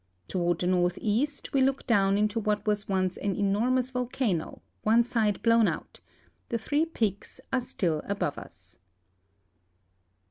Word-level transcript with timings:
Toward 0.27 0.57
the 0.61 0.65
northeast 0.65 1.53
we 1.53 1.61
look 1.61 1.85
down 1.85 2.17
into 2.17 2.41
whsit 2.41 2.65
was 2.65 2.89
,once 2.89 3.17
an 3.17 3.35
enormous 3.35 3.91
volcano, 3.91 4.63
one 4.81 5.03
side 5.03 5.39
blown 5.43 5.67
out; 5.67 5.99
the 6.49 6.57
three 6.57 6.87
peaks 6.87 7.39
are 7.53 7.61
still 7.61 8.01
above 8.05 8.39
us. 8.39 8.77